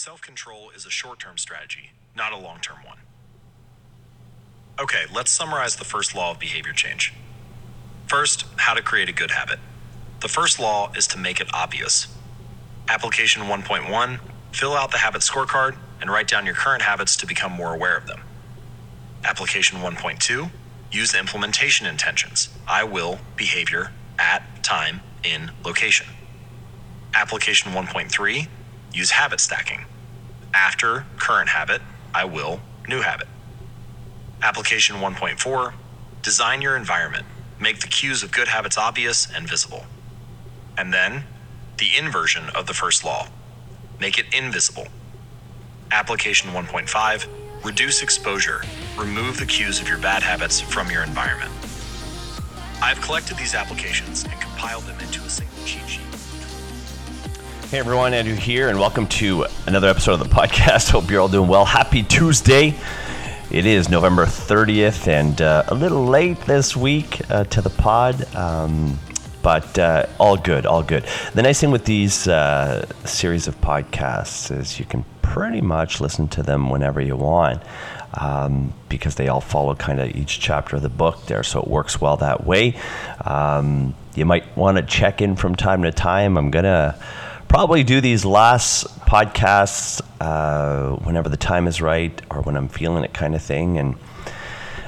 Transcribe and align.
Self 0.00 0.22
control 0.22 0.70
is 0.74 0.86
a 0.86 0.90
short 0.90 1.18
term 1.18 1.36
strategy, 1.36 1.90
not 2.16 2.32
a 2.32 2.36
long 2.38 2.60
term 2.60 2.78
one. 2.86 2.96
Okay, 4.78 5.04
let's 5.14 5.30
summarize 5.30 5.76
the 5.76 5.84
first 5.84 6.14
law 6.14 6.30
of 6.30 6.38
behavior 6.38 6.72
change. 6.72 7.12
First, 8.06 8.46
how 8.56 8.72
to 8.72 8.80
create 8.80 9.10
a 9.10 9.12
good 9.12 9.30
habit. 9.30 9.58
The 10.20 10.28
first 10.28 10.58
law 10.58 10.90
is 10.96 11.06
to 11.08 11.18
make 11.18 11.38
it 11.38 11.52
obvious. 11.52 12.08
Application 12.88 13.42
1.1 13.42 14.20
Fill 14.52 14.72
out 14.72 14.90
the 14.90 14.96
habit 14.96 15.20
scorecard 15.20 15.76
and 16.00 16.10
write 16.10 16.28
down 16.28 16.46
your 16.46 16.54
current 16.54 16.80
habits 16.80 17.14
to 17.18 17.26
become 17.26 17.52
more 17.52 17.74
aware 17.74 17.98
of 17.98 18.06
them. 18.06 18.22
Application 19.22 19.80
1.2 19.80 20.50
Use 20.90 21.14
implementation 21.14 21.84
intentions 21.86 22.48
I 22.66 22.84
will, 22.84 23.18
behavior, 23.36 23.92
at, 24.18 24.62
time, 24.62 25.02
in, 25.22 25.50
location. 25.62 26.06
Application 27.12 27.72
1.3 27.72 28.48
Use 28.92 29.10
habit 29.12 29.40
stacking. 29.40 29.84
After 30.52 31.06
current 31.18 31.50
habit, 31.50 31.80
I 32.12 32.24
will, 32.24 32.60
new 32.88 33.02
habit. 33.02 33.28
Application 34.42 34.96
1.4 34.96 35.72
Design 36.22 36.60
your 36.60 36.76
environment. 36.76 37.26
Make 37.60 37.80
the 37.80 37.86
cues 37.86 38.22
of 38.22 38.32
good 38.32 38.48
habits 38.48 38.76
obvious 38.76 39.28
and 39.30 39.48
visible. 39.48 39.84
And 40.76 40.92
then, 40.92 41.24
the 41.78 41.96
inversion 41.96 42.50
of 42.54 42.66
the 42.66 42.74
first 42.74 43.04
law 43.04 43.28
make 44.00 44.18
it 44.18 44.26
invisible. 44.32 44.88
Application 45.92 46.50
1.5 46.50 47.26
Reduce 47.64 48.02
exposure. 48.02 48.62
Remove 48.98 49.38
the 49.38 49.44
cues 49.44 49.80
of 49.80 49.86
your 49.88 49.98
bad 49.98 50.22
habits 50.22 50.60
from 50.60 50.90
your 50.90 51.02
environment. 51.02 51.52
I've 52.82 53.00
collected 53.02 53.36
these 53.36 53.54
applications 53.54 54.24
and 54.24 54.32
compiled 54.40 54.84
them 54.84 54.98
into 55.00 55.20
a 55.20 55.28
single 55.28 55.64
cheat 55.66 55.86
sheet. 55.86 56.00
Hey 57.70 57.78
everyone, 57.78 58.14
Andrew 58.14 58.34
here, 58.34 58.68
and 58.68 58.80
welcome 58.80 59.06
to 59.06 59.46
another 59.68 59.88
episode 59.88 60.14
of 60.14 60.18
the 60.28 60.34
podcast. 60.34 60.90
Hope 60.90 61.08
you're 61.08 61.20
all 61.20 61.28
doing 61.28 61.48
well. 61.48 61.64
Happy 61.64 62.02
Tuesday. 62.02 62.74
It 63.48 63.64
is 63.64 63.88
November 63.88 64.26
30th 64.26 65.06
and 65.06 65.40
uh, 65.40 65.62
a 65.68 65.74
little 65.76 66.04
late 66.04 66.40
this 66.46 66.76
week 66.76 67.20
uh, 67.30 67.44
to 67.44 67.62
the 67.62 67.70
pod, 67.70 68.34
um, 68.34 68.98
but 69.40 69.78
uh, 69.78 70.06
all 70.18 70.36
good, 70.36 70.66
all 70.66 70.82
good. 70.82 71.04
The 71.32 71.42
nice 71.42 71.60
thing 71.60 71.70
with 71.70 71.84
these 71.84 72.26
uh, 72.26 72.86
series 73.04 73.46
of 73.46 73.60
podcasts 73.60 74.50
is 74.50 74.80
you 74.80 74.84
can 74.84 75.04
pretty 75.22 75.60
much 75.60 76.00
listen 76.00 76.26
to 76.26 76.42
them 76.42 76.70
whenever 76.70 77.00
you 77.00 77.14
want. 77.14 77.62
Um, 78.14 78.74
because 78.88 79.14
they 79.14 79.28
all 79.28 79.40
follow 79.40 79.76
kind 79.76 80.00
of 80.00 80.16
each 80.16 80.40
chapter 80.40 80.74
of 80.74 80.82
the 80.82 80.88
book 80.88 81.26
there, 81.26 81.44
so 81.44 81.60
it 81.60 81.68
works 81.68 82.00
well 82.00 82.16
that 82.16 82.44
way. 82.44 82.76
Um, 83.24 83.94
you 84.16 84.24
might 84.24 84.56
want 84.56 84.78
to 84.78 84.82
check 84.82 85.22
in 85.22 85.36
from 85.36 85.54
time 85.54 85.84
to 85.84 85.92
time. 85.92 86.36
I'm 86.36 86.50
gonna 86.50 86.98
probably 87.50 87.82
do 87.82 88.00
these 88.00 88.24
last 88.24 88.86
podcasts 89.00 90.00
uh, 90.20 90.94
whenever 91.02 91.28
the 91.28 91.36
time 91.36 91.66
is 91.66 91.82
right 91.82 92.22
or 92.30 92.42
when 92.42 92.56
I'm 92.56 92.68
feeling 92.68 93.02
it, 93.02 93.12
kind 93.12 93.34
of 93.34 93.42
thing. 93.42 93.76
And 93.76 93.96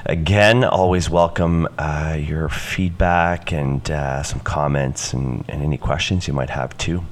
again, 0.05 0.63
always 0.63 1.09
welcome 1.09 1.67
uh, 1.77 2.17
your 2.17 2.47
feedback 2.47 3.51
and 3.51 3.91
uh, 3.91 4.23
some 4.23 4.39
comments 4.39 5.11
and, 5.11 5.43
and, 5.49 5.61
any 5.61 5.77
questions 5.77 6.25
you 6.25 6.33
might 6.33 6.51
have 6.51 6.77
too. 6.77 7.03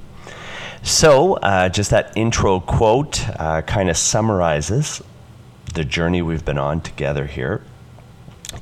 So, 0.82 1.34
uh, 1.34 1.68
just 1.68 1.90
that 1.90 2.16
intro 2.16 2.58
quote 2.58 3.22
uh, 3.38 3.60
kind 3.60 3.90
of 3.90 3.98
summarizes 3.98 5.02
the 5.74 5.84
journey 5.84 6.22
we've 6.22 6.46
been 6.46 6.56
on 6.56 6.80
together 6.80 7.26
here 7.26 7.62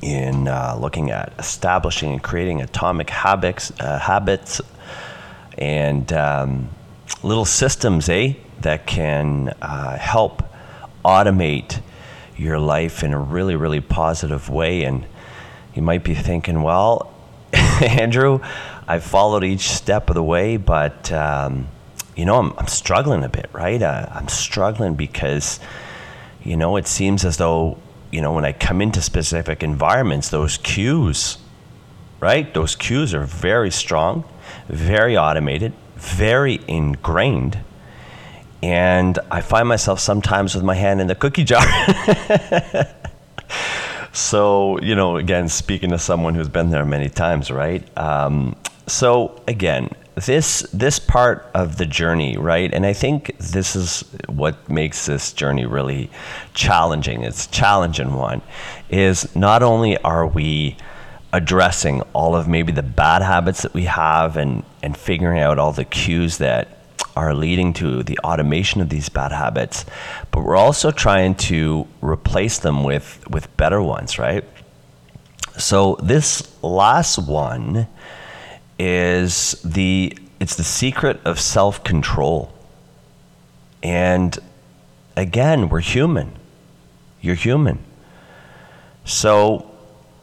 in 0.03 0.49
uh, 0.49 0.77
looking 0.77 1.13
at 1.13 1.35
establishing 1.39 2.15
and 2.15 2.21
creating 2.23 2.61
atomic 2.63 3.11
habits, 3.11 3.69
habits 3.79 4.61
and 5.57 6.13
um, 6.13 6.69
little 7.22 7.44
systems, 7.44 8.08
eh, 8.08 8.34
that 8.61 8.86
can 8.86 9.55
uh, 9.62 9.97
help 9.97 10.42
automate 11.05 11.80
your 12.36 12.58
life 12.58 13.03
in 13.03 13.12
a 13.12 13.19
really, 13.19 13.56
really 13.56 13.80
positive 13.80 14.48
way. 14.48 14.84
And 14.84 15.06
you 15.75 15.82
might 15.82 16.04
be 16.04 16.15
thinking, 16.15 16.62
well, 16.62 17.12
Andrew, 17.53 18.41
I've 18.87 19.04
followed 19.04 19.44
each 19.44 19.69
step 19.70 20.09
of 20.09 20.15
the 20.15 20.22
way, 20.22 20.56
but 20.56 21.12
um, 21.12 21.69
you 22.16 22.25
know, 22.25 22.38
I'm, 22.38 22.53
I'm, 22.59 22.66
struggling 22.66 23.25
a 23.25 23.28
bit, 23.28 23.49
right? 23.53 23.81
Uh, 23.81 24.06
I'm 24.10 24.28
struggling 24.28 24.94
because, 24.94 25.60
you 26.43 26.56
know, 26.56 26.76
it 26.76 26.87
seems 26.87 27.25
as 27.25 27.37
though, 27.37 27.78
you 28.10 28.20
know, 28.20 28.32
when 28.32 28.44
I 28.44 28.53
come 28.53 28.82
into 28.82 29.00
specific 29.00 29.62
environments, 29.62 30.28
those 30.28 30.59
cues, 30.59 31.38
right? 32.19 32.53
Those 32.53 32.75
cues 32.75 33.15
are 33.15 33.25
very 33.25 33.70
strong, 33.70 34.25
very 34.69 35.16
automated, 35.16 35.72
very 36.00 36.61
ingrained. 36.66 37.59
And 38.62 39.19
I 39.31 39.41
find 39.41 39.69
myself 39.69 40.00
sometimes 40.00 40.55
with 40.55 40.65
my 40.65 40.75
hand 40.75 41.00
in 41.00 41.06
the 41.06 41.15
cookie 41.15 41.44
jar. 41.44 41.62
so, 44.12 44.78
you 44.81 44.94
know, 44.94 45.16
again, 45.16 45.49
speaking 45.49 45.91
to 45.91 45.99
someone 45.99 46.34
who's 46.34 46.49
been 46.49 46.71
there 46.71 46.84
many 46.84 47.09
times, 47.09 47.50
right? 47.50 47.87
Um, 47.97 48.56
so, 48.87 49.41
again, 49.49 49.91
this 50.16 50.61
this 50.72 50.99
part 50.99 51.49
of 51.55 51.78
the 51.78 51.87
journey, 51.87 52.37
right? 52.37 52.72
And 52.72 52.84
I 52.84 52.93
think 52.93 53.38
this 53.38 53.77
is 53.77 54.00
what 54.27 54.69
makes 54.69 55.06
this 55.06 55.32
journey 55.32 55.65
really 55.65 56.11
challenging. 56.53 57.22
It's 57.22 57.47
challenging 57.47 58.15
one. 58.15 58.43
Is 58.91 59.34
not 59.34 59.62
only 59.62 59.97
are 59.99 60.27
we 60.27 60.77
addressing 61.32 62.03
all 62.12 62.34
of 62.34 62.49
maybe 62.49 62.72
the 62.72 62.82
bad 62.82 63.22
habits 63.22 63.62
that 63.62 63.72
we 63.72 63.84
have 63.84 64.37
and, 64.37 64.65
and 64.83 64.97
figuring 64.97 65.41
out 65.41 65.59
all 65.59 65.73
the 65.73 65.85
cues 65.85 66.39
that 66.39 66.79
are 67.17 67.35
leading 67.35 67.73
to 67.75 68.03
the 68.03 68.19
automation 68.21 68.81
of 68.81 68.89
these 68.89 69.09
bad 69.09 69.33
habits, 69.33 69.85
but 70.31 70.45
we're 70.45 70.57
also 70.57 70.91
trying 70.91 71.35
to 71.35 71.87
replace 72.01 72.59
them 72.59 72.85
with, 72.85 73.29
with 73.29 73.55
better 73.57 73.83
ones, 73.83 74.19
right? 74.19 74.45
So 75.59 75.97
this 76.03 76.57
last 76.63 77.19
one 77.19 77.87
is 78.79 79.61
the 79.63 80.17
it's 80.39 80.57
the 80.57 80.65
secret 80.65 81.21
of 81.27 81.39
self-control. 81.39 82.51
And 83.83 84.39
again, 85.15 85.69
we're 85.69 85.81
human. 85.81 86.33
You're 87.21 87.35
human. 87.35 87.79
So 89.05 89.69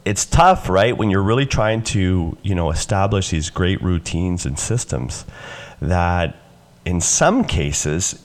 it's 0.08 0.24
tough, 0.24 0.70
right? 0.70 0.96
When 0.96 1.10
you're 1.10 1.22
really 1.22 1.44
trying 1.44 1.82
to, 1.94 2.38
you 2.42 2.54
know, 2.54 2.70
establish 2.70 3.28
these 3.28 3.50
great 3.50 3.82
routines 3.82 4.46
and 4.46 4.58
systems 4.58 5.26
that 5.82 6.34
in 6.86 7.02
some 7.02 7.44
cases, 7.44 8.24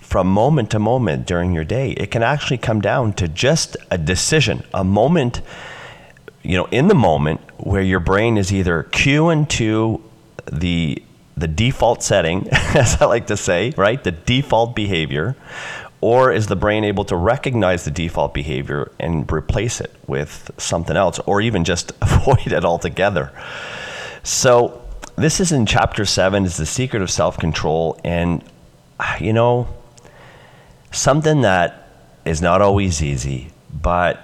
from 0.00 0.26
moment 0.26 0.72
to 0.72 0.80
moment 0.80 1.24
during 1.24 1.52
your 1.52 1.62
day, 1.62 1.92
it 1.92 2.10
can 2.10 2.24
actually 2.24 2.58
come 2.58 2.80
down 2.80 3.12
to 3.12 3.28
just 3.28 3.76
a 3.88 3.96
decision, 3.96 4.64
a 4.74 4.82
moment, 4.82 5.42
you 6.42 6.56
know, 6.56 6.64
in 6.72 6.88
the 6.88 6.94
moment 6.94 7.40
where 7.58 7.82
your 7.82 8.00
brain 8.00 8.36
is 8.36 8.52
either 8.52 8.82
cueing 8.90 9.48
to 9.48 10.02
the 10.50 11.00
the 11.36 11.46
default 11.46 12.02
setting, 12.02 12.48
as 12.52 13.00
I 13.00 13.04
like 13.04 13.28
to 13.28 13.36
say, 13.36 13.72
right? 13.76 14.02
The 14.02 14.10
default 14.10 14.74
behavior, 14.74 15.36
or 16.06 16.30
is 16.30 16.46
the 16.46 16.54
brain 16.54 16.84
able 16.84 17.04
to 17.04 17.16
recognize 17.16 17.84
the 17.84 17.90
default 17.90 18.32
behavior 18.32 18.92
and 19.00 19.28
replace 19.32 19.80
it 19.80 19.92
with 20.06 20.52
something 20.56 20.96
else, 20.96 21.18
or 21.26 21.40
even 21.40 21.64
just 21.64 21.90
avoid 22.00 22.52
it 22.52 22.64
altogether? 22.64 23.32
So, 24.22 24.82
this 25.16 25.40
is 25.40 25.50
in 25.50 25.66
chapter 25.66 26.04
seven, 26.04 26.44
is 26.44 26.58
the 26.58 26.64
secret 26.64 27.02
of 27.02 27.10
self 27.10 27.36
control. 27.38 27.98
And, 28.04 28.44
you 29.18 29.32
know, 29.32 29.66
something 30.92 31.40
that 31.40 31.88
is 32.24 32.40
not 32.40 32.62
always 32.62 33.02
easy, 33.02 33.48
but 33.72 34.22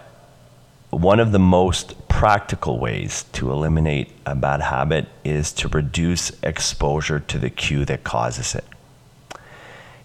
one 0.91 1.19
of 1.19 1.33
the 1.33 1.41
most 1.41 1.97
practical 2.09 2.79
ways 2.79 3.25
to 3.33 3.51
eliminate 3.51 4.13
a 4.25 4.37
bad 4.37 4.61
habit 4.61 5.09
is 5.25 5.53
to 5.55 5.67
reduce 5.67 6.31
exposure 6.45 7.19
to 7.19 7.41
the 7.41 7.51
cue 7.51 7.85
that 7.87 8.05
causes 8.05 8.55
it. 8.55 8.65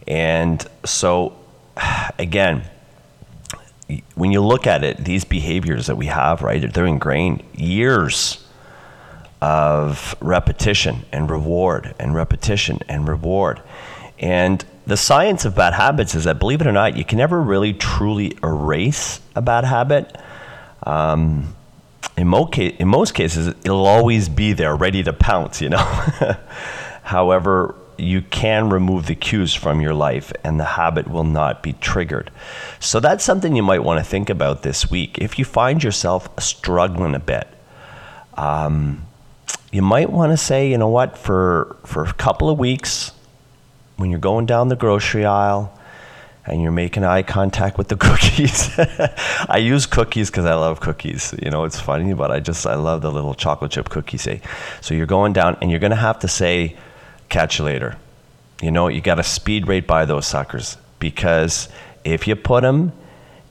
And 0.07 0.65
so 0.83 1.36
again, 2.19 2.63
when 4.15 4.31
you 4.31 4.41
look 4.41 4.67
at 4.67 4.83
it, 4.83 5.03
these 5.03 5.23
behaviors 5.23 5.87
that 5.87 5.95
we 5.95 6.07
have, 6.07 6.41
right, 6.41 6.73
they're 6.73 6.85
ingrained 6.85 7.43
years 7.55 8.45
of 9.41 10.15
repetition 10.19 11.05
and 11.11 11.29
reward 11.29 11.93
and 11.99 12.13
repetition 12.13 12.79
and 12.89 13.07
reward. 13.07 13.61
And 14.19 14.63
the 14.85 14.97
science 14.97 15.45
of 15.45 15.55
bad 15.55 15.73
habits 15.73 16.15
is 16.15 16.23
that, 16.25 16.39
believe 16.39 16.61
it 16.61 16.67
or 16.67 16.71
not, 16.71 16.97
you 16.97 17.05
can 17.05 17.17
never 17.17 17.39
really 17.39 17.73
truly 17.73 18.37
erase 18.43 19.21
a 19.35 19.41
bad 19.41 19.63
habit. 19.63 20.17
Um, 20.83 21.55
in, 22.17 22.27
mo- 22.27 22.49
in 22.49 22.87
most 22.87 23.13
cases, 23.13 23.47
it'll 23.47 23.85
always 23.85 24.27
be 24.27 24.53
there, 24.53 24.75
ready 24.75 25.03
to 25.03 25.13
pounce, 25.13 25.61
you 25.61 25.69
know. 25.69 25.77
However, 27.03 27.75
you 27.97 28.21
can 28.21 28.69
remove 28.69 29.07
the 29.07 29.15
cues 29.15 29.53
from 29.53 29.81
your 29.81 29.93
life 29.93 30.31
and 30.43 30.59
the 30.59 30.65
habit 30.65 31.07
will 31.07 31.23
not 31.23 31.63
be 31.63 31.73
triggered. 31.73 32.31
So 32.79 32.99
that's 32.99 33.23
something 33.23 33.55
you 33.55 33.63
might 33.63 33.83
want 33.83 33.99
to 33.99 34.03
think 34.03 34.29
about 34.29 34.61
this 34.63 34.89
week. 34.89 35.17
If 35.17 35.39
you 35.39 35.45
find 35.45 35.83
yourself 35.83 36.29
struggling 36.39 37.15
a 37.15 37.19
bit, 37.19 37.47
um, 38.35 39.05
you 39.71 39.81
might 39.81 40.09
want 40.09 40.31
to 40.31 40.37
say, 40.37 40.69
you 40.69 40.77
know 40.77 40.89
what, 40.89 41.17
for, 41.17 41.75
for 41.85 42.03
a 42.03 42.13
couple 42.13 42.49
of 42.49 42.57
weeks, 42.57 43.11
when 43.97 44.11
you're 44.11 44.19
going 44.19 44.45
down 44.45 44.69
the 44.69 44.75
grocery 44.75 45.25
aisle, 45.25 45.73
and 46.47 46.61
you're 46.61 46.71
making 46.71 47.03
eye 47.03 47.23
contact 47.23 47.77
with 47.77 47.89
the 47.89 47.95
cookies. 47.97 48.71
I 49.49 49.57
use 49.57 49.85
cookies 49.85 50.31
because 50.31 50.45
I 50.45 50.53
love 50.53 50.79
cookies. 50.79 51.35
You 51.43 51.51
know, 51.51 51.65
it's 51.65 51.79
funny, 51.79 52.13
but 52.13 52.31
I 52.31 52.39
just 52.39 52.65
I 52.65 52.75
love 52.75 53.01
the 53.01 53.11
little 53.11 53.33
chocolate 53.33 53.71
chip 53.71 53.89
cookies. 53.89 54.25
Eh? 54.27 54.39
So 54.81 54.93
you're 54.93 55.05
going 55.05 55.33
down, 55.33 55.57
and 55.61 55.69
you're 55.69 55.79
gonna 55.79 55.95
have 55.95 56.19
to 56.19 56.27
say, 56.27 56.77
"Catch 57.29 57.59
you 57.59 57.65
later." 57.65 57.97
You 58.61 58.71
know, 58.71 58.87
you 58.87 59.01
got 59.01 59.15
to 59.15 59.23
speed 59.23 59.67
rate 59.67 59.85
by 59.85 60.05
those 60.05 60.25
suckers 60.25 60.77
because 60.99 61.69
if 62.03 62.27
you 62.27 62.35
put 62.35 62.61
them 62.63 62.91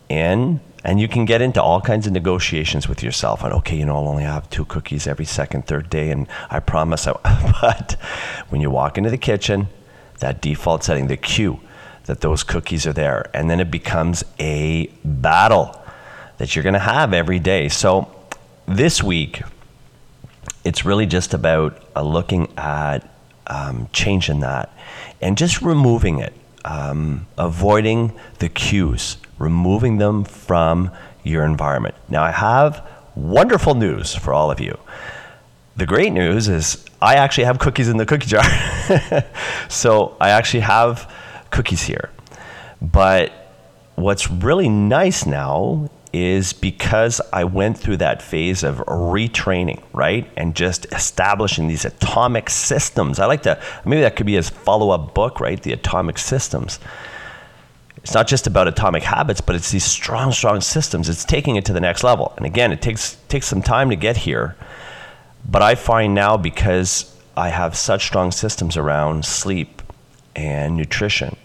in, 0.09 0.61
and 0.87 1.01
you 1.01 1.09
can 1.09 1.25
get 1.25 1.43
into 1.43 1.61
all 1.61 1.81
kinds 1.81 2.07
of 2.07 2.13
negotiations 2.13 2.89
with 2.89 3.03
yourself 3.03 3.43
on, 3.43 3.53
okay, 3.53 3.77
you 3.77 3.85
know, 3.85 3.97
I'll 3.97 4.09
only 4.09 4.23
have 4.23 4.49
two 4.51 4.65
cookies 4.65 5.09
every 5.09 5.25
second, 5.25 5.67
third 5.67 5.91
day, 5.91 6.13
and 6.13 6.29
I 6.49 6.61
promise. 6.61 7.09
I, 7.09 7.13
but 7.61 7.97
when 8.51 8.61
you 8.61 8.71
walk 8.71 8.97
into 8.97 9.11
the 9.11 9.19
kitchen, 9.19 9.67
that 10.21 10.41
default 10.41 10.85
setting, 10.85 11.09
the 11.09 11.17
cue 11.17 11.59
that 12.05 12.21
those 12.21 12.45
cookies 12.45 12.87
are 12.87 12.93
there, 12.93 13.29
and 13.35 13.51
then 13.51 13.59
it 13.59 13.69
becomes 13.69 14.23
a 14.39 14.87
battle 15.05 15.83
that 16.39 16.55
you're 16.55 16.63
going 16.63 16.75
to 16.75 16.79
have 16.79 17.13
every 17.13 17.41
day. 17.41 17.69
So 17.69 18.09
this 18.67 19.03
week, 19.03 19.43
it's 20.65 20.85
really 20.85 21.07
just 21.07 21.35
about 21.35 21.83
uh, 21.97 22.03
looking 22.03 22.53
at 22.57 23.11
um, 23.47 23.89
changing 23.93 24.41
that 24.41 24.73
and 25.21 25.37
just 25.37 25.63
removing 25.63 26.19
it, 26.19 26.33
um, 26.65 27.27
avoiding 27.39 28.13
the 28.39 28.49
cues, 28.49 29.17
removing 29.39 29.99
them 29.99 30.25
from 30.25 30.91
your 31.23 31.45
environment. 31.45 31.95
Now, 32.09 32.23
I 32.23 32.31
have 32.31 32.87
wonderful 33.15 33.75
news 33.75 34.15
for 34.15 34.33
all 34.33 34.51
of 34.51 34.61
you. 34.61 34.79
The 35.77 35.87
great 35.87 36.13
news 36.13 36.49
is 36.49 36.85
I 37.03 37.17
actually 37.17 37.45
have 37.45 37.59
cookies 37.59 37.89
in 37.89 37.97
the 37.97 38.07
cookie 38.07 38.27
jar. 38.27 38.45
so 39.69 40.17
I 40.21 40.31
actually 40.31 40.61
have 40.61 41.13
cookies 41.51 41.83
here. 41.83 42.11
But 42.81 43.33
what's 43.95 44.31
really 44.31 44.69
nice 44.69 45.27
now 45.27 45.91
is 46.13 46.53
because 46.53 47.21
I 47.33 47.45
went 47.45 47.79
through 47.79 47.99
that 47.99 48.23
phase 48.23 48.63
of 48.63 48.79
retraining, 48.87 49.83
right? 49.93 50.31
And 50.37 50.55
just 50.55 50.87
establishing 50.93 51.69
these 51.69 51.85
atomic 51.85 52.51
systems. 52.51 53.19
I 53.19 53.27
like 53.27 53.43
to, 53.43 53.61
maybe 53.85 54.03
that 54.03 54.17
could 54.17 54.27
be 54.27 54.37
a 54.37 54.43
follow 54.43 54.91
up 54.91 55.15
book, 55.15 55.41
right? 55.41 55.63
The 55.63 55.73
atomic 55.73 56.19
systems. 56.19 56.79
It's 57.99 58.15
not 58.15 58.29
just 58.29 58.47
about 58.47 58.69
atomic 58.69 59.03
habits, 59.03 59.41
but 59.41 59.57
it's 59.57 59.73
these 59.73 59.85
strong, 59.85 60.33
strong 60.33 60.61
systems. 60.61 61.09
It's 61.09 61.25
taking 61.25 61.57
it 61.57 61.65
to 61.65 61.73
the 61.73 61.81
next 61.81 62.05
level. 62.05 62.33
And 62.37 62.47
again, 62.47 62.73
it 62.73 62.81
takes, 62.81 63.17
takes 63.29 63.47
some 63.47 63.63
time 63.63 63.91
to 63.91 63.97
get 63.97 64.19
here. 64.19 64.57
But 65.49 65.63
I 65.63 65.75
find 65.75 66.15
now 66.15 66.37
because 66.37 67.17
I 67.37 67.49
have 67.49 67.77
such 67.77 68.07
strong 68.07 68.31
systems 68.33 68.77
around 68.77 69.25
sleep 69.25 69.83
and 70.35 70.77
nutrition 70.77 71.37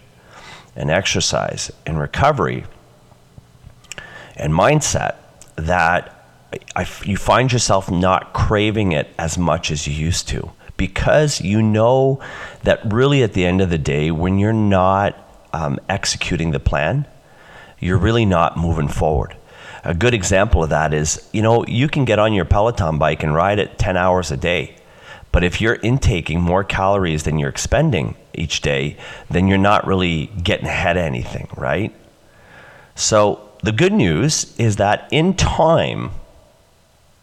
and 0.76 0.90
exercise 0.90 1.72
and 1.86 2.00
recovery 2.00 2.66
and 4.36 4.54
mindset 4.54 5.16
that 5.56 6.18
I, 6.76 6.88
you 7.04 7.18
find 7.18 7.52
yourself 7.52 7.90
not 7.90 8.34
craving 8.34 8.92
it 8.92 9.14
as 9.18 9.38
much 9.38 9.72
as 9.72 9.88
you 9.88 9.94
used 9.94 10.28
to 10.30 10.52
because 10.82 11.42
you 11.42 11.62
know 11.62 12.20
that 12.64 12.82
really 12.92 13.22
at 13.22 13.34
the 13.34 13.46
end 13.46 13.62
of 13.62 13.70
the 13.70 13.78
day, 13.78 14.10
when 14.10 14.40
you're 14.40 14.52
not 14.52 15.16
um, 15.54 15.80
executing 15.88 16.52
the 16.52 16.60
plan, 16.60 17.06
you're 17.80 18.00
really 18.00 18.26
not 18.26 18.58
moving 18.58 18.88
forward. 18.88 19.36
A 19.84 19.94
good 19.94 20.14
example 20.14 20.64
of 20.64 20.70
that 20.70 20.94
is, 20.94 21.28
you 21.34 21.42
know, 21.42 21.66
you 21.66 21.88
can 21.88 22.04
get 22.04 22.20
on 22.20 22.34
your 22.34 22.46
Peloton 22.46 22.98
bike 22.98 23.24
and 23.24 23.34
ride 23.34 23.60
it 23.60 23.78
10 23.78 23.96
hours 23.96 24.32
a 24.32 24.38
day. 24.38 24.76
But 25.32 25.44
if 25.44 25.62
you're 25.62 25.76
intaking 25.76 26.42
more 26.42 26.64
calories 26.64 27.24
than 27.24 27.38
you're 27.38 27.50
expending 27.50 28.16
each 28.34 28.62
day, 28.62 28.98
then 29.30 29.48
you're 29.48 29.60
not 29.60 29.86
really 29.86 30.28
getting 30.44 30.66
ahead 30.66 30.98
of 30.98 31.04
anything, 31.04 31.48
right? 31.56 31.96
So 32.96 33.51
the 33.64 33.72
good 33.72 33.94
news 33.94 34.56
is 34.58 34.78
that 34.78 35.08
in 35.12 35.36
time, 35.36 36.12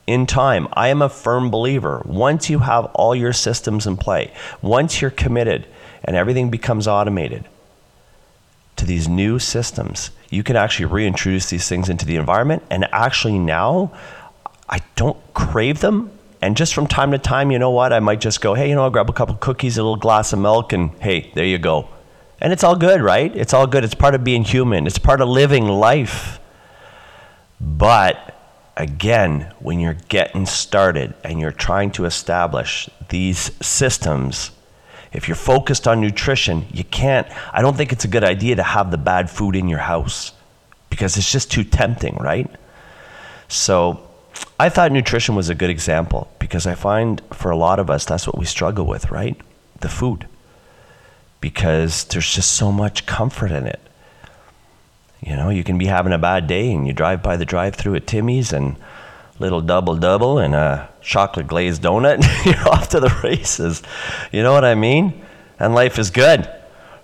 in 0.06 0.26
time, 0.26 0.68
I 0.72 0.88
am 0.88 1.02
a 1.02 1.08
firm 1.08 1.50
believer. 1.50 2.02
Once 2.04 2.48
you 2.48 2.60
have 2.60 2.86
all 2.94 3.14
your 3.14 3.32
systems 3.32 3.86
in 3.86 3.96
play, 3.96 4.32
once 4.62 5.02
you're 5.02 5.10
committed 5.10 5.66
and 6.04 6.16
everything 6.16 6.48
becomes 6.50 6.86
automated 6.86 7.46
to 8.76 8.86
these 8.86 9.08
new 9.08 9.38
systems, 9.38 10.10
you 10.30 10.42
can 10.42 10.56
actually 10.56 10.86
reintroduce 10.86 11.50
these 11.50 11.68
things 11.68 11.88
into 11.88 12.06
the 12.06 12.16
environment. 12.16 12.62
And 12.70 12.86
actually, 12.92 13.38
now 13.38 13.92
I 14.68 14.80
don't 14.96 15.18
crave 15.34 15.80
them. 15.80 16.10
And 16.40 16.56
just 16.56 16.72
from 16.72 16.86
time 16.86 17.10
to 17.10 17.18
time, 17.18 17.50
you 17.50 17.58
know 17.58 17.70
what? 17.70 17.92
I 17.92 17.98
might 17.98 18.20
just 18.20 18.40
go, 18.40 18.54
hey, 18.54 18.68
you 18.68 18.76
know, 18.76 18.84
I'll 18.84 18.90
grab 18.90 19.10
a 19.10 19.12
couple 19.12 19.34
cookies, 19.34 19.76
a 19.76 19.82
little 19.82 19.96
glass 19.96 20.32
of 20.32 20.38
milk, 20.38 20.72
and 20.72 20.90
hey, 21.00 21.32
there 21.34 21.44
you 21.44 21.58
go. 21.58 21.88
And 22.40 22.52
it's 22.52 22.62
all 22.62 22.76
good, 22.76 23.00
right? 23.00 23.34
It's 23.34 23.52
all 23.52 23.66
good. 23.66 23.84
It's 23.84 23.94
part 23.94 24.14
of 24.14 24.24
being 24.24 24.44
human, 24.44 24.86
it's 24.86 24.98
part 24.98 25.20
of 25.20 25.28
living 25.28 25.66
life. 25.66 26.40
But 27.60 28.36
again, 28.76 29.52
when 29.58 29.80
you're 29.80 29.96
getting 30.08 30.46
started 30.46 31.14
and 31.24 31.40
you're 31.40 31.50
trying 31.50 31.90
to 31.92 32.04
establish 32.04 32.88
these 33.08 33.50
systems, 33.60 34.52
if 35.12 35.26
you're 35.26 35.34
focused 35.34 35.88
on 35.88 36.00
nutrition, 36.00 36.66
you 36.72 36.84
can't, 36.84 37.26
I 37.52 37.62
don't 37.62 37.76
think 37.76 37.92
it's 37.92 38.04
a 38.04 38.08
good 38.08 38.22
idea 38.22 38.56
to 38.56 38.62
have 38.62 38.90
the 38.90 38.98
bad 38.98 39.28
food 39.28 39.56
in 39.56 39.68
your 39.68 39.80
house 39.80 40.32
because 40.90 41.16
it's 41.16 41.30
just 41.30 41.50
too 41.50 41.64
tempting, 41.64 42.16
right? 42.16 42.48
So 43.48 44.06
I 44.60 44.68
thought 44.68 44.92
nutrition 44.92 45.34
was 45.34 45.48
a 45.48 45.54
good 45.54 45.70
example 45.70 46.30
because 46.38 46.66
I 46.66 46.74
find 46.74 47.20
for 47.32 47.50
a 47.50 47.56
lot 47.56 47.80
of 47.80 47.90
us, 47.90 48.04
that's 48.04 48.26
what 48.26 48.38
we 48.38 48.44
struggle 48.44 48.86
with, 48.86 49.10
right? 49.10 49.36
The 49.80 49.88
food 49.88 50.28
because 51.40 52.04
there's 52.04 52.34
just 52.34 52.52
so 52.52 52.72
much 52.72 53.06
comfort 53.06 53.50
in 53.50 53.66
it. 53.66 53.80
You 55.20 55.36
know, 55.36 55.50
you 55.50 55.64
can 55.64 55.78
be 55.78 55.86
having 55.86 56.12
a 56.12 56.18
bad 56.18 56.46
day 56.46 56.72
and 56.72 56.86
you 56.86 56.92
drive 56.92 57.22
by 57.22 57.36
the 57.36 57.44
drive 57.44 57.74
through 57.74 57.96
at 57.96 58.06
Timmy's 58.06 58.52
and 58.52 58.76
little 59.38 59.60
double 59.60 59.96
double 59.96 60.38
and 60.38 60.54
a 60.54 60.88
chocolate 61.00 61.46
glazed 61.46 61.82
donut 61.82 62.14
and 62.24 62.46
you're 62.46 62.68
off 62.68 62.88
to 62.90 63.00
the 63.00 63.14
races. 63.22 63.82
You 64.32 64.42
know 64.42 64.52
what 64.52 64.64
I 64.64 64.74
mean? 64.74 65.24
And 65.58 65.74
life 65.74 65.98
is 65.98 66.10
good 66.10 66.48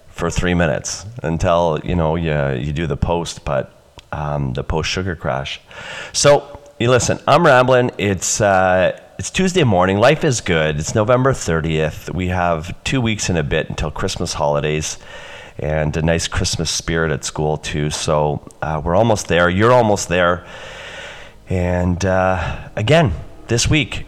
for 0.08 0.30
three 0.30 0.54
minutes 0.54 1.04
until, 1.22 1.80
you 1.84 1.96
know, 1.96 2.14
you, 2.14 2.50
you 2.52 2.72
do 2.72 2.86
the 2.86 2.96
post, 2.96 3.44
but 3.44 3.72
um, 4.12 4.52
the 4.52 4.62
post 4.62 4.88
sugar 4.88 5.16
crash. 5.16 5.60
So, 6.12 6.60
you 6.78 6.90
listen, 6.90 7.18
I'm 7.26 7.44
rambling. 7.44 7.90
It's, 7.98 8.40
uh, 8.40 9.00
it's 9.18 9.30
Tuesday 9.30 9.62
morning. 9.62 9.98
Life 9.98 10.24
is 10.24 10.40
good. 10.40 10.78
It's 10.78 10.94
November 10.94 11.32
30th. 11.32 12.12
We 12.12 12.28
have 12.28 12.74
two 12.82 13.00
weeks 13.00 13.28
and 13.28 13.38
a 13.38 13.44
bit 13.44 13.68
until 13.68 13.90
Christmas 13.90 14.32
holidays 14.32 14.98
and 15.58 15.96
a 15.96 16.02
nice 16.02 16.26
Christmas 16.26 16.68
spirit 16.68 17.12
at 17.12 17.24
school, 17.24 17.56
too. 17.56 17.90
So 17.90 18.46
uh, 18.60 18.82
we're 18.84 18.96
almost 18.96 19.28
there. 19.28 19.48
You're 19.48 19.72
almost 19.72 20.08
there. 20.08 20.44
And 21.48 22.04
uh, 22.04 22.68
again, 22.74 23.12
this 23.46 23.68
week, 23.68 24.04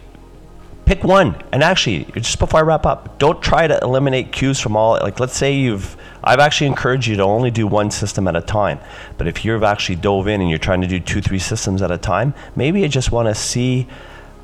pick 0.83 1.05
one. 1.05 1.41
And 1.53 1.63
actually, 1.63 2.03
just 2.19 2.37
before 2.37 2.59
I 2.59 2.63
wrap 2.63 2.85
up, 2.85 3.17
don't 3.17 3.41
try 3.41 3.65
to 3.65 3.79
eliminate 3.81 4.33
cues 4.33 4.59
from 4.59 4.75
all. 4.75 4.93
Like, 4.93 5.21
let's 5.21 5.37
say 5.37 5.55
you've, 5.55 5.95
I've 6.21 6.39
actually 6.39 6.67
encouraged 6.67 7.07
you 7.07 7.15
to 7.15 7.23
only 7.23 7.51
do 7.51 7.65
one 7.65 7.91
system 7.91 8.27
at 8.27 8.35
a 8.35 8.41
time. 8.41 8.79
But 9.17 9.27
if 9.27 9.45
you've 9.45 9.63
actually 9.63 9.95
dove 9.95 10.27
in 10.27 10.41
and 10.41 10.49
you're 10.49 10.59
trying 10.59 10.81
to 10.81 10.87
do 10.87 10.99
two, 10.99 11.21
three 11.21 11.39
systems 11.39 11.81
at 11.81 11.91
a 11.91 11.97
time, 11.97 12.33
maybe 12.57 12.81
you 12.81 12.89
just 12.89 13.13
want 13.13 13.29
to 13.29 13.35
see 13.35 13.87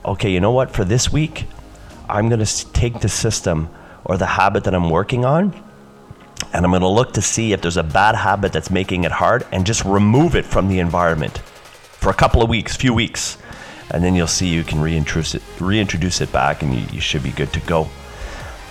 okay, 0.06 0.32
you 0.32 0.40
know 0.40 0.52
what, 0.52 0.72
for 0.72 0.84
this 0.84 1.12
week, 1.12 1.46
I'm 2.10 2.30
going 2.30 2.44
to 2.44 2.72
take 2.72 3.00
the 3.00 3.10
system 3.10 3.70
or 4.06 4.18
the 4.18 4.26
habit 4.26 4.66
that 4.66 4.76
I'm 4.76 4.90
working 4.90 5.26
on 5.26 5.54
and 6.54 6.66
I'm 6.66 6.72
going 6.72 6.82
to 6.82 6.88
look 6.88 7.14
to 7.14 7.22
see 7.22 7.54
if 7.54 7.62
there's 7.62 7.78
a 7.78 7.84
bad 7.84 8.16
habit 8.16 8.52
that's 8.52 8.70
making 8.70 9.06
it 9.06 9.12
hard 9.12 9.46
and 9.52 9.66
just 9.66 9.86
remove 9.86 10.36
it 10.36 10.46
from 10.46 10.68
the 10.68 10.80
environment 10.80 11.38
for 11.38 12.10
a 12.10 12.14
couple 12.14 12.44
of 12.44 12.50
weeks, 12.50 12.76
few 12.76 12.94
weeks. 12.94 13.38
And 13.92 14.04
then 14.04 14.16
you'll 14.16 14.28
see 14.28 14.48
you 14.48 14.64
can 14.64 14.82
reintroduce 14.82 15.36
it, 15.36 15.44
reintroduce 15.60 16.22
it 16.22 16.32
back 16.32 16.64
and 16.64 16.74
you, 16.74 16.86
you 16.92 17.02
should 17.02 17.24
be 17.24 17.32
good 17.32 17.54
to 17.54 17.60
go. 17.62 17.88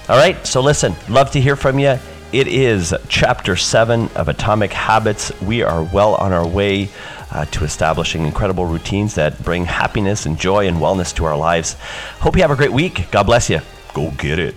All 0.08 0.16
right, 0.16 0.46
so 0.46 0.60
listen, 0.60 0.94
love 1.08 1.30
to 1.32 1.40
hear 1.40 1.56
from 1.56 1.78
you. 1.78 1.98
It 2.32 2.48
is 2.48 2.94
chapter 3.10 3.56
seven 3.56 4.08
of 4.16 4.26
Atomic 4.26 4.72
Habits. 4.72 5.38
We 5.42 5.62
are 5.62 5.82
well 5.82 6.14
on 6.14 6.32
our 6.32 6.46
way 6.46 6.88
uh, 7.30 7.44
to 7.44 7.64
establishing 7.64 8.24
incredible 8.24 8.64
routines 8.64 9.16
that 9.16 9.44
bring 9.44 9.66
happiness 9.66 10.24
and 10.24 10.40
joy 10.40 10.66
and 10.66 10.78
wellness 10.78 11.14
to 11.16 11.26
our 11.26 11.36
lives. 11.36 11.74
Hope 12.20 12.34
you 12.34 12.40
have 12.40 12.50
a 12.50 12.56
great 12.56 12.72
week. 12.72 13.10
God 13.10 13.24
bless 13.24 13.50
you. 13.50 13.60
Go 13.92 14.12
get 14.12 14.38
it. 14.38 14.54